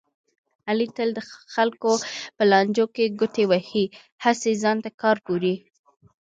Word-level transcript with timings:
علي 0.69 0.87
تل 0.95 1.09
د 1.15 1.19
خلکو 1.53 1.91
په 2.35 2.43
لانجو 2.51 2.85
کې 2.95 3.13
ګوتې 3.19 3.43
وهي، 3.51 3.85
هسې 4.23 4.51
ځان 4.63 4.77
ته 4.83 4.89
کار 5.01 5.17
ګوري. 5.27 5.55